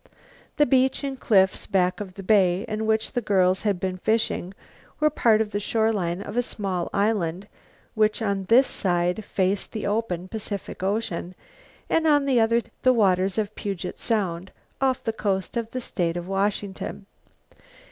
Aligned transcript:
The 0.57 0.65
beach 0.65 1.03
and 1.03 1.19
cliffs 1.19 1.67
back 1.67 1.99
of 1.99 2.15
the 2.15 2.23
bay 2.23 2.65
in 2.67 2.87
which 2.87 3.11
the 3.11 3.21
girls 3.21 3.61
had 3.61 3.79
been 3.79 3.97
fishing 3.97 4.55
were 4.99 5.11
part 5.11 5.41
of 5.41 5.51
the 5.51 5.59
shore 5.59 5.93
line 5.93 6.23
of 6.23 6.35
a 6.35 6.41
small 6.41 6.89
island 6.91 7.47
which 7.93 8.19
on 8.19 8.45
this 8.45 8.65
side 8.65 9.23
faced 9.23 9.73
the 9.73 9.85
open 9.85 10.27
Pacific 10.27 10.81
Ocean 10.81 11.35
and 11.87 12.07
on 12.07 12.25
the 12.25 12.39
other 12.39 12.61
the 12.81 12.93
waters 12.93 13.37
of 13.37 13.53
Puget 13.53 13.99
Sound, 13.99 14.51
off 14.81 15.03
the 15.03 15.13
coast 15.13 15.55
of 15.55 15.69
the 15.69 15.79
state 15.79 16.17
of 16.17 16.27
Washington. 16.27 17.05